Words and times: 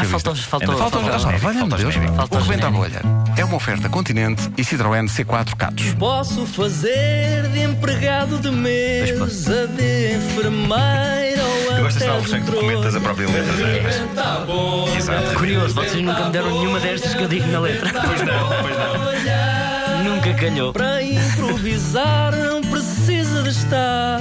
Ah, 0.00 0.04
faltou, 0.04 0.34
faltou, 0.34 0.78
faltou, 0.78 1.02
faltou, 1.02 2.38
o 2.38 2.42
Rebenta 2.42 2.68
a. 2.68 2.70
Bolha 2.70 3.02
é 3.36 3.44
uma 3.44 3.56
oferta 3.56 3.86
Continente 3.90 4.50
e 4.56 4.62
Citroën 4.64 5.06
C4 5.06 5.54
Catos. 5.54 5.92
Posso 5.98 6.46
fazer 6.46 7.46
de 7.48 7.60
empregado 7.64 8.38
de 8.38 8.50
mesa, 8.50 9.66
de 9.68 10.14
enfermeira 10.14 11.42
ou 11.44 11.76
Eu 11.76 11.82
gosto 11.84 11.98
desta 11.98 12.18
versão 12.18 12.40
que 12.40 12.50
comentas 12.50 12.96
a 12.96 13.00
própria 13.00 13.26
letra. 13.28 13.52
não 13.52 13.66
é? 13.68 14.96
Exato. 14.96 15.34
Curioso, 15.34 15.74
vocês 15.74 16.02
nunca 16.02 16.24
me 16.24 16.30
deram 16.32 16.50
nenhuma 16.50 16.80
destas 16.80 17.14
que 17.14 17.22
eu 17.22 17.28
digo 17.28 17.46
na 17.48 17.60
letra. 17.60 17.90
Pois 18.00 18.22
não, 18.22 18.48
pois 18.62 18.76
não. 18.76 20.14
nunca 20.14 20.32
calhou. 20.34 20.72
Para 20.72 21.02
improvisar 21.02 22.34
não 22.34 22.62
precisa 22.62 23.42
de 23.42 23.50
estar 23.50 24.18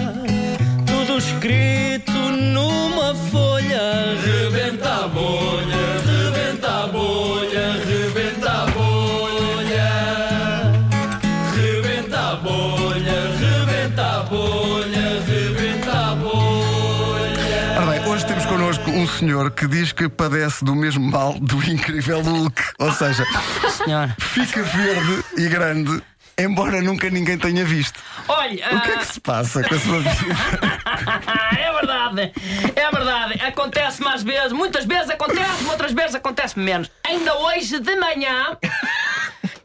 tudo 0.86 1.18
escrito 1.18 1.79
bolha, 14.30 15.22
rebenta 15.26 15.92
a 16.12 16.16
bolha. 16.16 17.78
Ora 17.78 17.86
bem, 17.92 18.08
hoje 18.10 18.26
temos 18.26 18.46
connosco 18.46 18.90
um 18.92 19.08
senhor 19.08 19.52
que 19.52 19.68
diz 19.68 19.92
que 19.92 20.08
padece 20.10 20.64
do 20.64 20.76
mesmo 20.76 21.10
mal 21.10 21.34
do 21.40 21.58
incrível 21.70 22.22
Hulk. 22.22 22.62
Ou 22.80 22.92
seja, 22.92 23.26
Senhor. 23.84 24.14
fica 24.20 24.62
verde 24.64 25.24
e 25.38 25.48
grande, 25.48 26.02
embora 26.38 26.82
nunca 26.82 27.10
ninguém 27.10 27.38
tenha 27.38 27.64
visto. 27.66 28.00
Olha, 28.28 28.66
O 28.76 28.82
que 28.82 28.92
é 28.92 28.98
que 28.98 29.06
se 29.14 29.20
passa 29.20 29.64
com 29.64 29.76
a 29.76 29.80
sua 29.80 30.00
vida? 30.00 30.36
ah, 30.86 31.56
é 31.58 31.74
verdade, 31.74 32.34
é 32.76 32.92
verdade. 32.92 33.42
Acontece 33.42 34.02
mais 34.04 34.22
vezes, 34.24 34.52
muitas 34.52 34.86
vezes 34.86 35.10
acontece, 35.10 35.64
outras 35.70 35.92
vezes 35.94 36.16
acontece 36.16 36.60
menos. 36.60 36.90
Ainda 37.06 37.34
hoje 37.36 37.80
de 37.80 37.96
manhã 37.96 38.58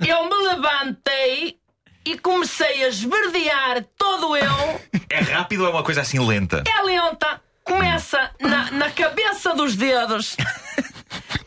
eu 0.07 0.25
me 0.29 0.49
levantei 0.49 1.57
e 2.05 2.19
comecei 2.19 2.85
a 2.85 2.89
esverdear 2.89 3.85
todo 3.97 4.37
eu. 4.37 4.81
É 5.09 5.21
rápido 5.21 5.63
ou 5.63 5.69
é 5.69 5.71
uma 5.71 5.83
coisa 5.83 6.03
assim 6.03 6.19
lenta? 6.19 6.63
É 6.67 6.83
lenta, 6.83 7.41
começa 7.63 8.31
na, 8.41 8.71
na 8.71 8.91
cabeça 8.91 9.55
dos 9.55 9.75
dedos 9.77 10.37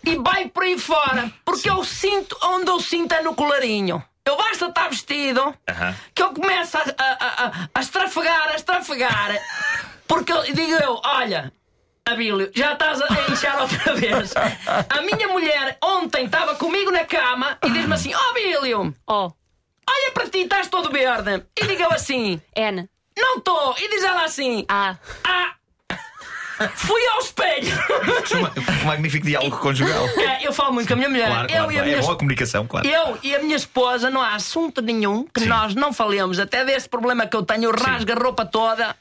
e 0.03 0.16
vai 0.17 0.47
por 0.50 0.63
aí 0.63 0.78
fora, 0.78 1.31
porque 1.45 1.69
eu 1.69 1.83
sinto 1.83 2.38
onde 2.44 2.69
eu 2.69 2.80
sinto 2.80 3.13
é 3.13 3.22
no 3.22 3.35
colarinho. 3.35 4.03
Eu 4.25 4.35
basta 4.35 4.66
estar 4.66 4.89
vestido 4.89 5.55
que 6.13 6.22
eu 6.22 6.33
começo 6.33 6.78
a, 6.78 6.81
a, 6.81 7.45
a, 7.45 7.69
a 7.73 7.80
estrafegar, 7.80 8.50
a 8.50 8.55
estrafegar. 8.55 9.41
Porque 10.05 10.33
eu, 10.33 10.44
digo 10.44 10.73
eu, 10.73 11.00
olha, 11.03 11.52
Abílio, 12.05 12.52
já 12.53 12.73
estás 12.73 13.02
a 13.02 13.31
inchar 13.31 13.61
outra 13.61 13.95
vez. 13.95 14.33
A 14.89 15.02
minha 15.02 15.28
mulher 15.28 15.78
ontem 15.81 16.25
estava 16.25 16.55
comigo 16.55 16.91
na 16.91 17.05
cama 17.05 17.58
e 17.63 17.69
diz-me 17.69 17.94
assim: 17.94 18.13
Ó 18.13 18.17
oh, 18.17 18.30
Abílio, 18.31 18.95
Oh, 19.08 19.31
olha 19.89 20.11
para 20.13 20.30
ti, 20.30 20.39
estás 20.39 20.67
todo 20.67 20.89
verde. 20.91 21.43
E 21.59 21.66
digo 21.66 21.83
eu 21.83 21.91
assim: 21.91 22.41
N. 22.55 22.89
Não 23.17 23.38
estou. 23.38 23.75
E 23.80 23.89
diz 23.89 24.03
ela 24.03 24.23
assim: 24.23 24.66
A. 24.69 24.95
Ah, 25.23 25.53
fui 26.75 27.05
ao 27.07 27.19
espelho. 27.19 27.67
Um 28.81 28.85
magnífico 28.85 29.25
diálogo 29.25 29.57
conjugal. 29.57 30.07
É, 30.17 30.47
eu 30.47 30.53
falo 30.53 30.73
muito 30.73 30.88
com 30.88 30.94
a 30.94 30.97
minha 30.97 31.09
mulher. 31.09 31.27
Claro, 31.27 31.47
eu 31.47 31.47
claro, 31.47 31.63
e 31.63 31.66
a 31.66 31.73
claro. 31.73 31.85
minha 31.88 31.97
É 31.97 32.02
boa 32.02 32.17
comunicação, 32.17 32.67
claro. 32.67 32.88
Eu 32.88 33.17
e 33.23 33.35
a 33.35 33.39
minha 33.39 33.55
esposa 33.55 34.09
não 34.09 34.21
há 34.21 34.35
assunto 34.35 34.81
nenhum 34.81 35.23
que 35.25 35.41
Sim. 35.41 35.47
nós 35.47 35.75
não 35.75 35.94
falemos, 35.94 36.39
até 36.39 36.66
desse 36.66 36.88
problema 36.89 37.27
que 37.27 37.35
eu 37.35 37.44
tenho, 37.44 37.72
rasga 37.72 38.13
a 38.13 38.17
roupa 38.17 38.45
toda. 38.45 38.95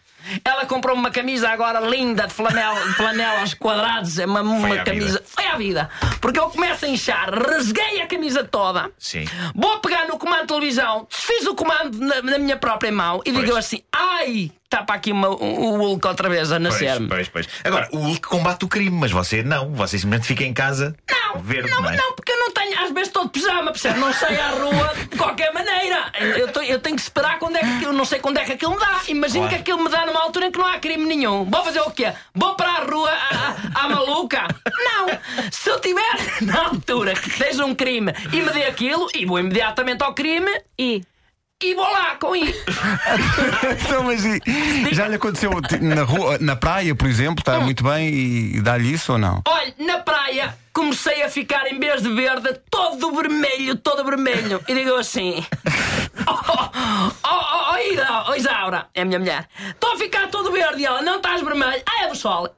Ela 0.45 0.67
comprou 0.67 0.95
uma 0.97 1.11
camisa 1.11 1.49
agora 1.51 1.81
linda 1.81 2.27
de 2.27 2.33
flanela, 2.35 2.81
de 2.87 2.95
flanela 2.95 3.41
aos 3.41 3.55
quadrados, 3.55 4.19
é 4.19 4.27
uma, 4.27 4.41
uma 4.43 4.69
Foi 4.69 4.79
camisa. 4.85 5.07
vida. 5.19 5.23
Foi 5.27 5.47
à 5.47 5.57
vida. 5.57 5.91
Porque 6.21 6.39
eu 6.39 6.49
começo 6.51 6.85
a 6.85 6.89
inchar, 6.89 7.31
rasguei 7.33 8.01
a 8.01 8.07
camisa 8.07 8.45
toda. 8.45 8.91
Sim. 8.99 9.25
Vou 9.55 9.79
pegar 9.81 10.07
no 10.07 10.19
comando 10.19 10.43
de 10.43 10.47
televisão, 10.49 11.07
desfiz 11.11 11.47
o 11.47 11.55
comando 11.55 11.99
na, 11.99 12.23
na 12.23 12.39
minha 12.39 12.57
própria 12.57 12.91
mão 12.93 13.21
e 13.25 13.31
digo 13.31 13.45
Pois. 13.45 13.56
assim: 13.59 13.83
ai, 13.93 14.50
está 14.65 14.83
para 14.83 14.97
aqui 14.97 15.12
uma- 15.12 15.28
o 15.31 15.77
Hulk 15.77 16.06
outra 16.06 16.29
vez 16.29 16.50
a 16.50 16.59
Pois, 16.61 16.62
nascer-me. 16.73 17.09
pois, 17.09 17.29
pois. 17.29 17.49
Agora, 17.65 17.89
o 17.93 17.99
Hulk 17.99 18.23
combate 18.29 18.65
o 18.65 18.69
crime, 18.69 18.91
mas 18.99 19.12
você 19.12 19.43
não. 19.43 19.73
Você 19.75 19.99
simplesmente 19.99 20.27
fica 20.27 20.45
em 20.45 20.53
casa. 20.53 20.97
Não, 21.11 21.41
Verde, 21.41 21.71
não, 21.71 21.83
não 21.83 21.91
é? 21.91 21.97
não, 21.97 22.12
eu 22.97 23.01
vezes 23.05 23.09
estou 23.09 23.25
de 23.25 23.31
pijama, 23.31 23.71
percebe? 23.73 23.99
Não 24.01 24.12
saio 24.12 24.41
à 24.41 24.49
rua 24.51 24.95
de 25.11 25.17
qualquer 25.19 25.53
maneira. 25.53 26.11
Eu, 26.37 26.49
tô- 26.53 26.62
eu 26.62 26.79
tenho 26.81 26.97
que 26.97 27.03
esperar 27.03 27.39
quando 27.39 27.57
é 27.57 27.61
que 27.61 27.67
aquilo, 27.77 27.93
não 27.93 28.05
sei 28.05 28.19
quando 28.19 28.39
é 28.39 28.45
que 28.45 28.53
aquilo 28.53 28.73
me 28.73 28.81
dá. 28.81 29.01
Imagino 29.09 29.41
Claro. 29.41 29.55
que 29.55 29.61
aquilo 29.61 29.84
me 29.84 29.91
dá 29.91 30.07
numa 30.07 30.21
altura 30.23 30.47
em 30.47 30.51
que 30.51 30.59
não 30.59 30.67
há 30.67 30.79
crime 30.79 31.05
nenhum. 31.05 31.45
Vou 31.45 31.62
fazer 31.65 31.81
o 31.81 31.91
quê? 31.91 32.12
Vou 32.35 32.55
para 32.55 32.71
a 32.71 32.85
rua 32.85 33.11
à, 33.75 33.89
maluca? 33.89 34.47
Não! 34.67 35.09
Se 35.53 35.69
eu 35.71 35.79
tiver 35.81 36.17
na 36.43 36.65
altura 36.67 37.15
que 37.15 37.31
seja 37.31 37.65
um 37.65 37.75
crime 37.75 38.12
e 38.33 38.37
me 38.41 38.51
dê 38.51 38.65
aquilo, 38.65 39.09
e 39.15 39.27
vou 39.27 39.39
imediatamente 39.39 40.03
ao 40.03 40.15
crime 40.15 40.51
I. 40.79 41.03
e 41.62 41.75
vou 41.75 41.91
lá 41.91 42.17
com 42.17 42.35
isso. 42.35 42.65
Então, 43.85 44.03
mas 44.05 44.25
e- 44.25 44.41
já 44.93 45.09
lhe 45.09 45.15
aconteceu 45.17 45.51
na 45.81 46.03
rua, 46.03 46.39
na 46.41 46.56
praia, 46.56 46.95
por 46.95 47.06
exemplo, 47.06 47.41
está 47.41 47.61
muito 47.61 47.83
bem 47.85 48.09
e 48.09 48.61
dá-lhe 48.61 48.93
isso 48.93 49.12
ou 49.12 49.19
não? 49.19 49.43
Olha, 49.47 49.75
na 49.79 49.99
praia 50.26 50.56
comecei 50.72 51.22
a 51.22 51.31
ficar, 51.31 51.66
em 51.72 51.78
vez 51.78 52.03
de 52.03 52.12
verde, 52.12 52.60
todo 52.70 53.12
vermelho, 53.12 53.76
todo 53.76 54.04
vermelho. 54.04 54.62
E 54.66 54.75
digo 54.75 54.94
assim: 54.97 55.44
Oh, 56.28 56.32
oh, 56.32 57.12
oh, 57.25 57.28
oh, 57.28 57.72
oh, 57.72 57.92
Ida- 57.92 58.25
oh, 58.28 58.34
Isaura, 58.34 58.88
é 58.94 59.03
a 59.03 59.04
minha 59.04 59.19
mulher, 59.19 59.48
estou 59.69 59.92
a 59.92 59.97
ficar 59.97 60.28
todo 60.28 60.50
verde. 60.50 60.82
E 60.82 60.87
ela: 60.87 61.00
Não 61.03 61.16
estás 61.16 61.41
vermelho? 61.42 61.82
Ah, 61.87 62.04
é 62.04 62.09
do 62.09 62.16
sol. 62.16 62.48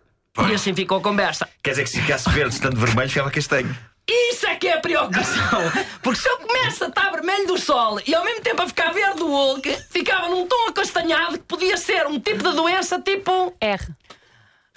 E 0.48 0.54
assim 0.54 0.72
ficou 0.74 0.98
a 0.98 1.02
conversa. 1.02 1.48
Quer 1.62 1.70
dizer 1.70 1.82
que 1.84 1.90
se 1.90 2.00
ficasse 2.00 2.30
verde 2.30 2.54
estando 2.54 2.78
vermelho, 2.78 3.08
ficava 3.08 3.30
castanho. 3.30 3.76
Isso 4.08 4.46
é 4.46 4.54
que 4.54 4.68
é 4.68 4.74
a 4.74 4.80
preocupação. 4.80 5.60
Porque 6.00 6.20
se 6.20 6.28
eu 6.28 6.38
começo 6.38 6.84
a 6.84 6.88
estar 6.88 7.10
vermelho 7.10 7.46
do 7.48 7.58
sol 7.58 8.00
e 8.06 8.14
ao 8.14 8.24
mesmo 8.24 8.40
tempo 8.40 8.62
a 8.62 8.66
ficar 8.68 8.90
verde 8.92 9.18
do 9.18 9.26
Hulk, 9.26 9.76
ficava 9.90 10.28
num 10.28 10.46
tom 10.46 10.68
acastanhado 10.68 11.32
que 11.38 11.44
podia 11.44 11.76
ser 11.76 12.06
um 12.06 12.18
tipo 12.18 12.42
de 12.42 12.54
doença 12.56 12.98
tipo. 13.00 13.54
R. 13.60 13.86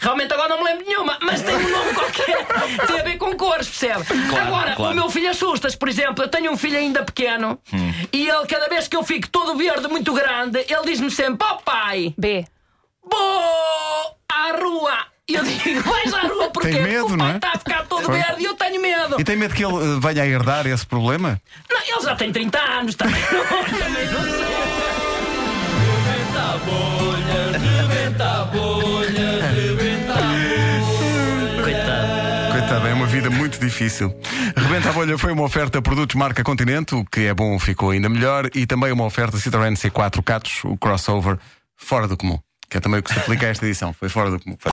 Realmente 0.01 0.33
agora 0.33 0.49
não 0.49 0.57
me 0.57 0.63
lembro 0.63 0.83
de 0.83 0.89
nenhuma, 0.89 1.17
mas 1.21 1.41
tem 1.41 1.55
um 1.55 1.69
nome 1.69 1.93
qualquer. 1.93 2.45
Tem 2.87 2.99
a 2.99 3.03
ver 3.03 3.17
com 3.17 3.35
cores, 3.37 3.67
percebe? 3.69 4.03
agora, 4.35 4.75
claro. 4.75 4.93
o 4.93 4.95
meu 4.95 5.09
filho 5.11 5.29
assusta-se, 5.29 5.77
por 5.77 5.87
exemplo, 5.87 6.23
eu 6.23 6.27
tenho 6.27 6.51
um 6.51 6.57
filho 6.57 6.77
ainda 6.77 7.03
pequeno 7.03 7.59
Hum. 7.71 7.93
e 8.11 8.27
ele, 8.27 8.45
cada 8.47 8.67
vez 8.67 8.87
que 8.87 8.95
eu 8.97 9.03
fico 9.03 9.29
todo 9.29 9.55
verde, 9.55 9.87
muito 9.87 10.11
grande, 10.13 10.57
ele 10.67 10.81
diz-me 10.85 11.11
sempre: 11.11 11.45
Ó 11.47 11.55
pai, 11.57 12.13
B. 12.17 12.43
vou 13.09 14.17
à 14.27 14.51
rua. 14.59 14.97
E 15.29 15.35
eu 15.35 15.43
digo: 15.43 15.81
Vais 15.87 16.13
à 16.13 16.21
rua 16.21 16.49
porque 16.49 16.69
Tem 16.71 16.81
medo, 16.81 17.05
o 17.05 17.09
pai 17.09 17.17
não 17.17 17.29
é? 17.29 17.35
está 17.35 17.49
a 17.53 17.57
ficar 17.59 17.85
todo 17.85 18.05
Pois. 18.05 18.17
verde 18.25 18.41
e 18.41 18.45
eu 18.45 18.55
tenho 18.55 18.81
medo. 18.81 19.21
E 19.21 19.23
tem 19.23 19.35
medo 19.35 19.53
que 19.53 19.63
ele 19.63 19.75
eh, 19.75 19.99
venha 20.01 20.23
a 20.23 20.27
herdar 20.27 20.65
esse 20.65 20.85
problema? 20.85 21.39
Não, 21.69 21.79
ele 21.79 22.01
já 22.03 22.15
tem 22.15 22.31
30 22.31 22.59
anos 22.59 22.95
também. 22.95 23.21
também 23.21 24.05
não 24.07 24.21
sei. 24.23 24.51
Rebenta 26.05 26.41
a 26.41 26.57
bolha, 26.57 27.51
rebenta 27.59 28.25
a 28.25 28.45
bolha, 28.45 29.41
rebenta 29.41 29.65
a 29.65 29.83
bolha. 29.83 29.90
É 32.71 32.93
uma 32.93 33.05
vida 33.05 33.29
muito 33.29 33.59
difícil. 33.59 34.15
Rebenta 34.55 34.89
a 34.89 34.93
bolha 34.93 35.17
foi 35.17 35.33
uma 35.33 35.43
oferta 35.43 35.81
produtos 35.81 36.15
marca 36.15 36.41
Continente, 36.41 36.95
o 36.95 37.03
que 37.03 37.21
é 37.21 37.33
bom 37.33 37.59
ficou 37.59 37.91
ainda 37.91 38.07
melhor, 38.07 38.49
e 38.55 38.65
também 38.65 38.93
uma 38.93 39.03
oferta 39.03 39.37
Citroën 39.37 39.73
C4 39.73 40.23
Catos, 40.23 40.61
o 40.63 40.77
crossover 40.77 41.37
fora 41.75 42.07
do 42.07 42.15
comum. 42.15 42.39
Que 42.69 42.77
é 42.77 42.79
também 42.79 43.01
o 43.01 43.03
que 43.03 43.13
se 43.13 43.19
aplica 43.19 43.45
a 43.45 43.49
esta 43.49 43.65
edição. 43.65 43.91
Foi 43.91 44.07
fora 44.07 44.31
do 44.31 44.39
comum. 44.39 44.55